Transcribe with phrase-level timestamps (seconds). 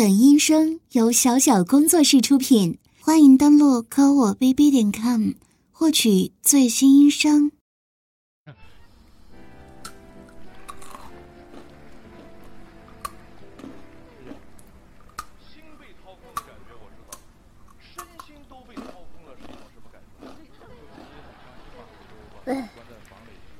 [0.00, 5.32] 本音声由小小工作室出品，欢迎登录科我 bb 点 com
[5.70, 7.52] 获取最新音声。
[8.46, 8.56] 心
[15.78, 17.18] 被掏空的感觉我知道，
[17.78, 19.52] 身心都被掏空了什
[19.84, 20.00] 么感
[22.46, 22.50] 觉？
[22.50, 22.64] 喂，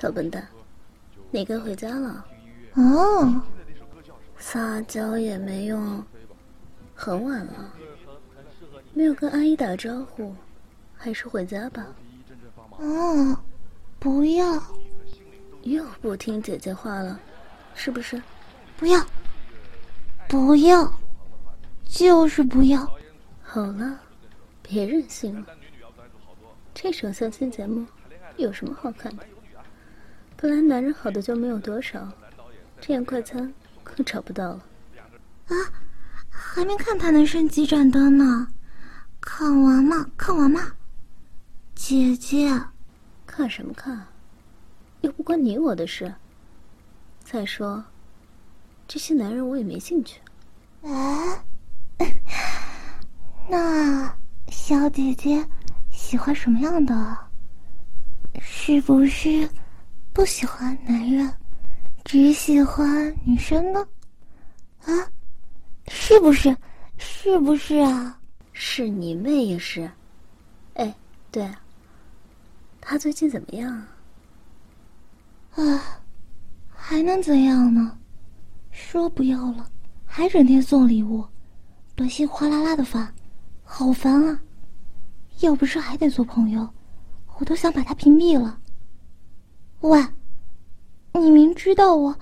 [0.00, 0.48] 小笨蛋，
[1.30, 2.24] 你该回家了。
[2.76, 3.42] 哦，
[4.38, 6.02] 撒娇也没用，
[7.04, 7.74] 很晚了，
[8.94, 10.32] 没有跟阿姨打招呼，
[10.96, 11.84] 还是回家吧。
[12.78, 13.36] 哦，
[13.98, 14.62] 不要，
[15.62, 17.18] 又不听姐姐话了，
[17.74, 18.22] 是不是？
[18.76, 19.04] 不要，
[20.28, 20.88] 不要，
[21.88, 22.88] 就是不要。
[23.42, 23.98] 好了，
[24.62, 25.46] 别任性了。
[26.72, 27.84] 这种相亲节目
[28.36, 29.24] 有什么好看的？
[30.36, 32.08] 本来男人好的就没有多少，
[32.80, 34.64] 这样快餐更找不到了。
[35.48, 35.54] 啊，
[36.54, 38.46] 还没看他能升几盏灯呢，
[39.22, 40.60] 看完嘛，看完嘛。
[41.74, 42.62] 姐姐，
[43.26, 44.06] 看什么看？
[45.00, 46.14] 又不关你我的事。
[47.24, 47.82] 再说，
[48.86, 50.20] 这些男人我也没兴趣。
[50.82, 51.42] 哎，
[53.48, 54.14] 那
[54.48, 55.42] 小姐姐
[55.90, 57.16] 喜欢什么样的？
[58.42, 59.48] 是不是
[60.12, 61.32] 不喜欢男人，
[62.04, 63.80] 只喜欢女生呢？
[64.84, 64.92] 啊，
[65.88, 66.56] 是不是？
[66.98, 68.18] 是不是啊？
[68.52, 69.90] 是你妹也是。
[70.74, 70.94] 哎，
[71.30, 71.60] 对啊，
[72.80, 73.88] 他最近怎么样啊？
[75.56, 76.00] 啊，
[76.70, 77.98] 还能怎样呢？
[78.70, 79.70] 说不要了，
[80.06, 81.26] 还整天送礼物，
[81.94, 83.12] 短信哗啦啦的发，
[83.64, 84.40] 好烦啊！
[85.40, 86.68] 要不是还得做朋友，
[87.38, 88.58] 我都想把他屏蔽了。
[89.80, 90.00] 喂，
[91.14, 92.16] 你明知道我，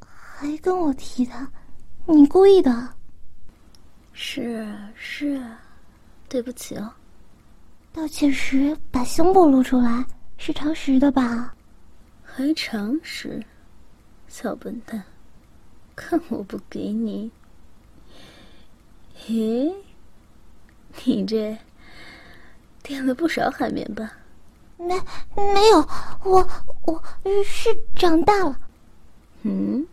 [0.00, 1.50] 还跟我提他，
[2.06, 2.94] 你故意的？
[4.12, 5.40] 是是，
[6.28, 6.92] 对不起哦。
[7.92, 10.04] 道歉时把胸部露出来
[10.36, 11.54] 是常识的吧？
[12.22, 13.44] 还常识，
[14.28, 15.02] 小笨蛋，
[15.96, 17.30] 看我不给你！
[19.26, 19.74] 咦，
[21.04, 21.56] 你这
[22.82, 24.12] 垫了不少海绵吧？
[24.76, 24.94] 没
[25.36, 25.78] 没有，
[26.24, 26.48] 我
[26.86, 27.02] 我
[27.44, 28.58] 是长大了。
[29.42, 29.86] 嗯？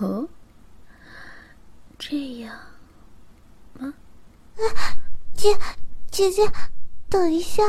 [0.00, 0.28] 哦？
[1.98, 2.58] 这样
[3.74, 3.94] 吗？
[4.56, 4.62] 啊，
[5.34, 5.56] 姐
[6.10, 6.50] 姐姐，
[7.08, 7.62] 等一下！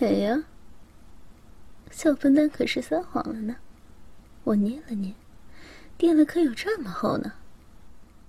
[0.00, 0.44] 哎呀，
[1.90, 3.56] 小笨蛋可是撒谎了呢。
[4.44, 5.14] 我捏了捏，
[5.96, 7.32] 垫了可有这么厚呢。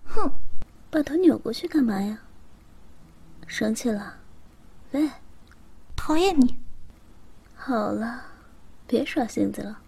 [0.05, 0.31] 哼，
[0.89, 2.19] 把头扭过去干嘛呀？
[3.47, 4.17] 生气了？
[4.91, 5.11] 喂，
[5.95, 6.57] 讨厌你！
[7.55, 8.23] 好了，
[8.87, 9.81] 别耍性子了，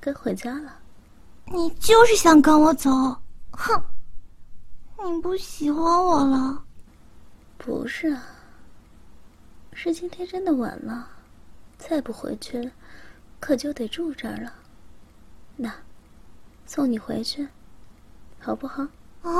[0.00, 0.78] 该回家了。
[1.46, 2.90] 你就是想赶我走，
[3.50, 3.82] 哼！
[5.04, 6.64] 你不喜欢我了？
[7.58, 8.22] 不是啊，
[9.72, 11.08] 是今天真的晚了，
[11.78, 12.70] 再不回去，
[13.40, 14.52] 可就得住这儿了。
[15.56, 15.72] 那，
[16.66, 17.46] 送你回去，
[18.40, 18.82] 好不好？
[19.22, 19.30] 啊！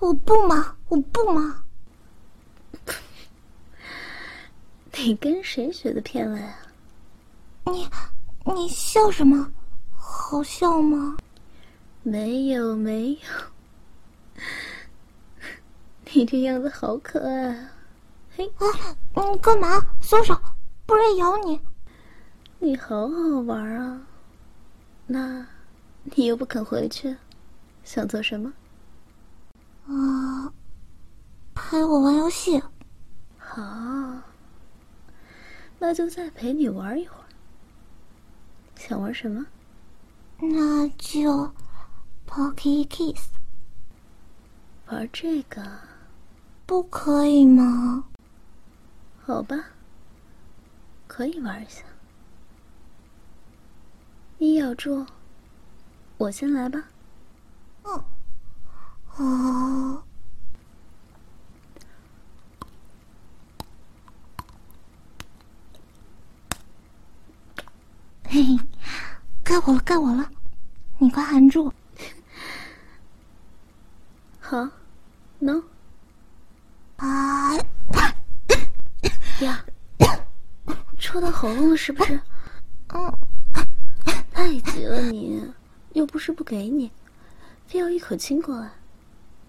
[0.00, 1.62] 我不忙，我不忙！
[4.96, 6.56] 你跟谁学的片尾啊？
[7.66, 7.86] 你，
[8.54, 9.52] 你笑什么？
[10.10, 11.16] 好笑吗？
[12.02, 13.18] 没有，没有。
[16.12, 17.70] 你这样子好可爱啊！
[18.36, 18.66] 嘿，啊，
[19.32, 19.80] 你干嘛？
[20.00, 20.36] 松手，
[20.86, 21.60] 不然咬你！
[22.58, 24.00] 你好好玩啊！
[25.06, 25.46] 那，
[26.04, 27.16] 你又不肯回去，
[27.84, 28.52] 想做什么？
[29.86, 30.52] 啊，
[31.54, 32.60] 陪我玩游戏。
[33.38, 33.62] 好，
[35.78, 37.24] 那就再陪你玩一会儿。
[38.76, 39.46] 想玩什么？
[40.42, 41.52] 那就
[42.26, 43.28] Pocky Kiss。
[44.86, 45.62] 玩这个，
[46.66, 48.04] 不可以吗？
[49.22, 49.56] 好吧，
[51.06, 51.82] 可以玩一下。
[54.38, 55.06] 你咬住，
[56.16, 56.82] 我先来吧。
[57.84, 58.04] 嗯，
[59.16, 60.02] 哦。
[68.24, 68.58] 嘿嘿，
[69.50, 70.30] 该我了，该我了，
[70.98, 71.72] 你快含住。
[74.38, 74.68] 好
[75.40, 75.60] ，no。
[76.98, 77.56] 啊！
[79.42, 79.64] 呀，
[81.00, 82.20] 戳到喉咙了是不是？
[82.94, 83.12] 嗯，
[84.30, 85.42] 太急了你，
[85.94, 86.88] 又不是不给你，
[87.66, 88.70] 非要一口亲过来，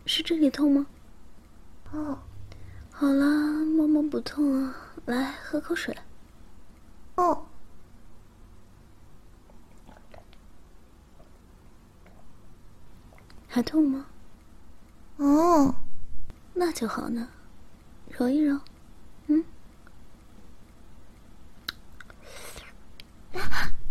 [0.07, 0.87] 是这里痛吗？
[1.91, 2.17] 哦，
[2.89, 3.23] 好了，
[3.65, 4.75] 摸摸不痛啊，
[5.05, 5.95] 来喝口水。
[7.17, 7.45] 哦，
[13.53, 14.05] 还痛吗？
[15.17, 15.75] 哦，
[16.53, 17.27] 那就好呢，
[18.09, 18.57] 揉一揉。
[19.27, 19.43] 嗯，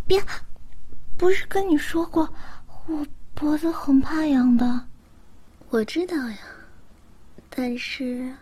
[0.06, 0.24] 别，
[1.18, 2.32] 不是跟你说过，
[2.86, 4.86] 我脖子很怕痒的。
[5.68, 6.38] 我知道呀，
[7.50, 8.34] 但是，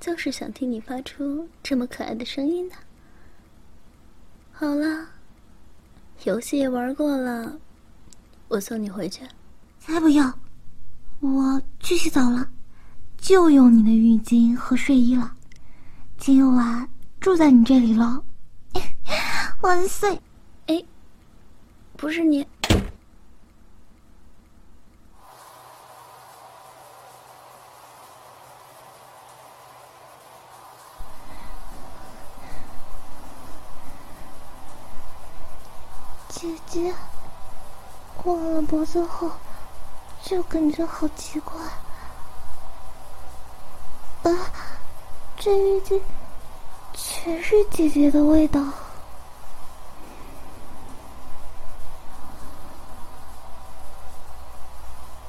[0.00, 2.74] 就是想听你发出这么可爱的声音呢。
[4.50, 5.08] 好了，
[6.24, 7.60] 游戏也玩过了，
[8.48, 9.28] 我送你回去。
[9.84, 10.32] 才不要！
[11.18, 12.48] 我去洗澡了，
[13.18, 15.32] 就用你的浴巾和睡衣了。
[16.18, 16.88] 今晚
[17.20, 18.22] 住在你这里喽，
[19.60, 20.20] 万岁！
[20.68, 20.84] 哎，
[21.96, 22.46] 不是你，
[36.28, 36.94] 姐姐，
[38.22, 39.28] 挂了脖子后。
[40.24, 41.60] 就感觉好奇怪，
[44.22, 44.50] 啊，
[45.36, 46.00] 这浴巾
[46.94, 48.62] 全是姐姐的味道。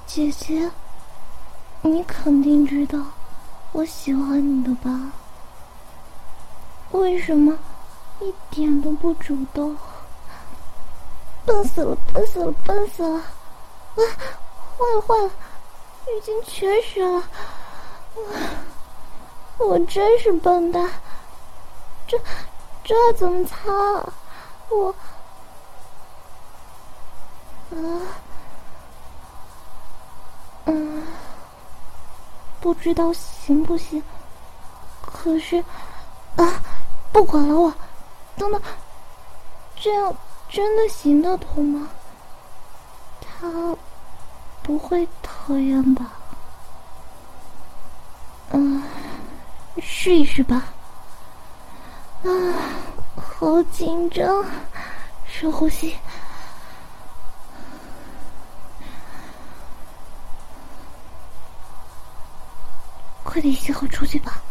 [0.06, 0.70] 姐姐，
[1.82, 3.00] 你肯定知道
[3.72, 5.12] 我喜欢你的吧？
[6.92, 7.58] 为什么
[8.22, 9.76] 一点都不主动？
[11.46, 13.18] 笨死了，笨死了，笨死了！
[13.18, 14.02] 啊！
[14.78, 15.32] 坏了坏了，
[16.18, 17.24] 已经全湿了！
[19.58, 20.90] 我真是笨蛋，
[22.08, 22.20] 这
[22.84, 23.72] 这怎么擦？
[24.70, 24.94] 我
[27.72, 27.76] 啊
[30.66, 31.04] 嗯，
[32.60, 34.02] 不知道行不行？
[35.02, 35.64] 可是
[36.36, 36.62] 啊，
[37.12, 37.74] 不管了，我
[38.36, 38.62] 等等，
[39.76, 40.16] 这样
[40.50, 41.90] 真的行得通吗？
[43.22, 43.78] 他。
[44.64, 46.14] 不会讨厌吧？
[48.52, 48.82] 嗯，
[49.82, 50.64] 试一试吧。
[52.24, 52.30] 啊，
[53.18, 54.44] 好紧张，
[55.28, 55.98] 深呼吸，
[63.24, 64.42] 快点洗好出去吧。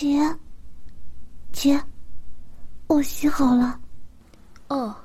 [0.00, 0.34] 姐，
[1.52, 1.78] 姐，
[2.86, 3.78] 我洗好了。
[4.68, 4.96] 哦，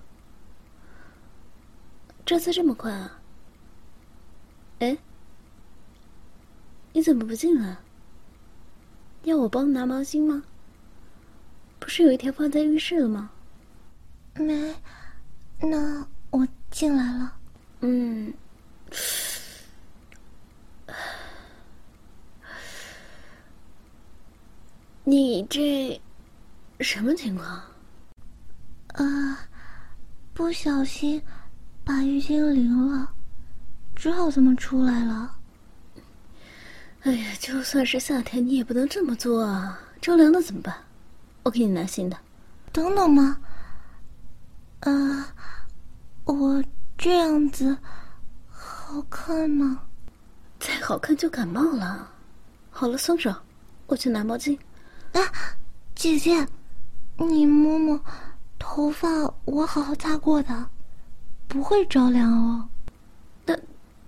[2.26, 3.20] 这次这么快啊？
[4.80, 4.98] 哎，
[6.94, 7.76] 你怎么不进来？
[9.24, 10.42] 要我帮拿毛巾吗？
[11.78, 13.30] 不是有一条放在浴室了吗？
[14.36, 14.74] 没，
[15.60, 17.38] 那我进来了。
[17.82, 18.34] 嗯。
[25.08, 26.02] 你这
[26.80, 27.48] 什么情况？
[28.96, 29.40] 啊，
[30.34, 31.22] 不小心
[31.84, 33.14] 把浴巾淋了，
[33.96, 35.38] 只好这么出来了。
[37.02, 39.80] 哎呀，就算是夏天，你也不能这么做啊！
[40.02, 40.76] 着凉了怎么办？
[41.44, 42.18] 我给你拿新的。
[42.72, 43.40] 等等嘛，
[44.80, 45.36] 啊，
[46.24, 46.64] 我
[46.98, 47.78] 这样子
[48.50, 49.84] 好看吗？
[50.60, 52.12] 再好看就感冒了。
[52.72, 53.32] 好了，松手，
[53.86, 54.58] 我去拿毛巾。
[55.16, 55.22] 啊，
[55.96, 56.46] 姐姐，
[57.16, 57.98] 你摸摸
[58.60, 59.08] 头发，
[59.46, 60.70] 我好好擦过的，
[61.48, 62.68] 不会着凉哦。
[63.46, 63.58] 那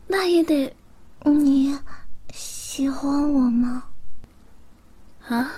[0.06, 0.76] 那也得，
[1.24, 1.74] 你
[2.34, 3.86] 喜欢我吗？
[5.30, 5.50] 啊？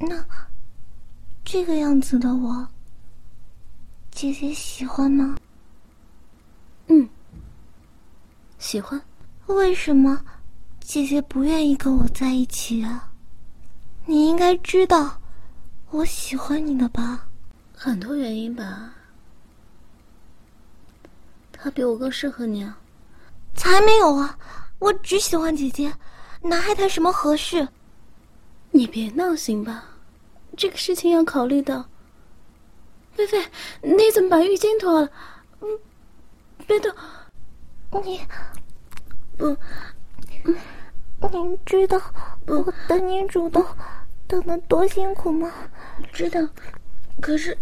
[0.00, 0.24] 那
[1.44, 2.66] 这个样子的我，
[4.10, 5.36] 姐姐喜欢吗？
[6.86, 7.06] 嗯，
[8.58, 8.98] 喜欢。
[9.48, 10.18] 为什么
[10.80, 13.11] 姐姐不愿意跟我在一起啊？
[14.06, 15.20] 你应该知道，
[15.90, 17.28] 我喜欢你的吧？
[17.74, 18.94] 很多原因吧。
[21.52, 22.78] 他比我更适合你啊？
[23.54, 24.38] 才没有啊！
[24.78, 25.94] 我只喜欢姐姐，
[26.42, 27.68] 哪还谈什么合适？
[28.72, 29.84] 你别闹行吧？
[30.56, 31.88] 这个事情要考虑到。
[33.12, 33.46] 菲菲，
[33.82, 35.10] 你怎么把浴巾脱了？
[35.60, 35.68] 嗯，
[36.66, 36.92] 别动！
[38.02, 38.20] 你
[39.36, 39.56] 不。
[41.30, 42.00] 您知道
[42.46, 43.64] 我等你主动
[44.26, 45.50] 等的多辛苦吗？
[46.12, 46.40] 知道，
[47.20, 47.56] 可是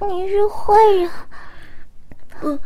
[0.00, 1.10] 你是坏人，
[2.40, 2.58] 不，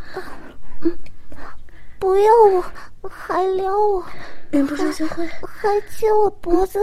[1.99, 4.05] 不要我，还撩我，
[4.51, 6.79] 忍不说就会，还亲我脖子，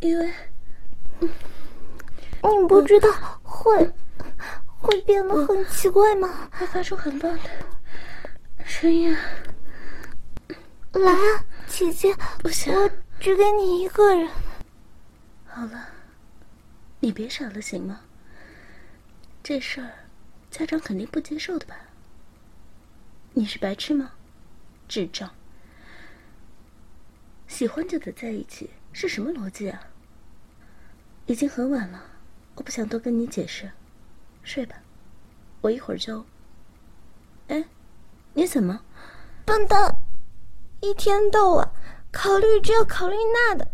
[0.00, 0.32] 因为。
[1.20, 3.08] 你不知道
[3.42, 3.90] 会
[4.78, 6.48] 会变得很奇怪吗？
[6.52, 7.40] 会发出很棒的
[8.64, 9.20] 声音啊！
[10.92, 12.90] 来啊，姐姐，不行，我
[13.20, 14.28] 只给你一个人。
[15.46, 15.88] 好了，
[17.00, 18.00] 你别傻了行吗？
[19.42, 19.90] 这事儿，
[20.50, 21.76] 家长肯定不接受的吧？
[23.34, 24.12] 你是白痴吗？
[24.88, 25.30] 智障！
[27.46, 29.88] 喜欢就得在一起，是什么逻辑啊？
[31.26, 32.02] 已经很晚了，
[32.54, 33.70] 我不想多跟你解释，
[34.42, 34.76] 睡吧，
[35.60, 36.24] 我一会儿就……
[37.48, 37.62] 哎，
[38.34, 38.80] 你怎么？
[39.44, 40.00] 笨蛋！
[40.80, 41.70] 一天到晚
[42.12, 43.66] 考虑这考虑那的，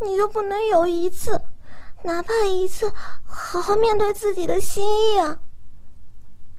[0.00, 1.40] 你就不能有一次，
[2.02, 2.92] 哪怕一次，
[3.24, 5.40] 好好面对自己的心意啊！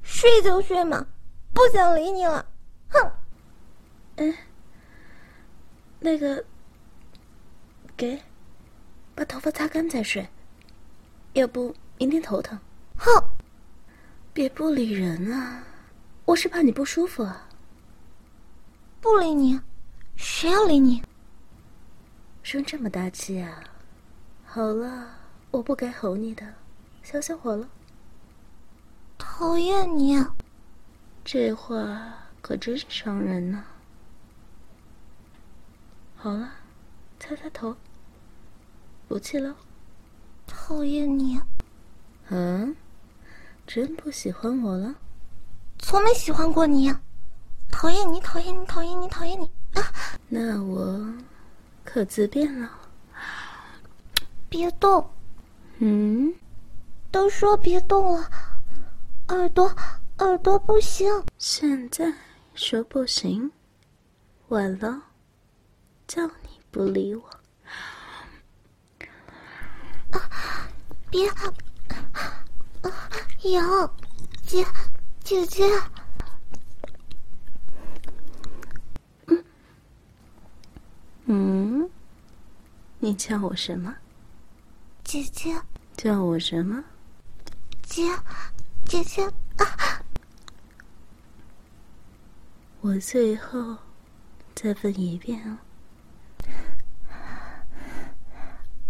[0.02, 1.08] 睡就睡嘛，
[1.54, 2.46] 不想理你了，
[2.90, 3.12] 哼！
[4.18, 4.36] 哎，
[6.00, 6.44] 那个，
[7.96, 8.22] 给，
[9.14, 10.28] 把头发擦干再睡，
[11.34, 12.60] 要不明天头疼。
[12.98, 13.24] 哼！
[14.34, 15.64] 别不理人啊，
[16.26, 17.48] 我是怕你不舒服啊。
[19.00, 19.62] 不理你。
[20.16, 21.04] 谁要理你？
[22.42, 23.64] 生这么大气啊！
[24.46, 25.10] 好了，
[25.52, 26.54] 我不该吼你的，
[27.04, 27.70] 消消火了。
[29.18, 30.24] 讨厌你！
[31.24, 33.66] 这话可真伤人呢。
[36.16, 36.54] 好了，
[37.20, 37.76] 擦擦头，
[39.08, 39.56] 不气了。
[40.48, 41.40] 讨厌你！
[42.30, 42.76] 嗯，
[43.68, 44.96] 真不喜欢我了？
[45.88, 46.92] 从没喜欢过你。
[47.72, 48.20] 讨厌你！
[48.22, 48.66] 讨厌你！
[48.66, 49.08] 讨厌你！
[49.08, 49.94] 讨厌你啊！
[50.28, 51.14] 那我
[51.84, 52.68] 可自便了。
[54.50, 55.08] 别动！
[55.78, 56.34] 嗯，
[57.12, 58.28] 都说别动了，
[59.28, 59.72] 耳朵
[60.18, 61.08] 耳朵不行。
[61.38, 62.12] 现在
[62.56, 63.52] 说不行，
[64.48, 65.00] 晚了，
[66.08, 67.30] 叫你不理我。
[70.10, 70.20] 啊！
[71.12, 71.30] 别！
[71.30, 72.90] 啊！
[73.44, 73.96] 痒！
[74.48, 74.66] 姐
[75.26, 75.64] 姐姐。
[81.26, 81.90] 嗯，
[83.00, 83.96] 你叫我什么？
[85.04, 85.60] 姐姐。
[85.98, 86.84] 叫我什么？
[87.82, 88.04] 姐，
[88.86, 89.26] 姐姐
[89.58, 90.00] 啊！
[92.82, 93.76] 我最后
[94.54, 95.60] 再问一遍啊。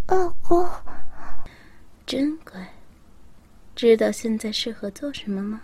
[0.08, 0.70] 老公，
[2.06, 2.74] 真乖。
[3.74, 5.62] 知道现在适合做什么吗？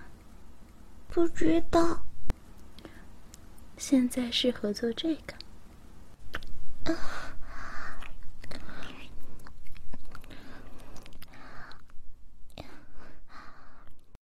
[1.12, 2.06] 不知道。
[3.77, 5.34] 现在适合做这个。
[6.86, 7.30] 啊。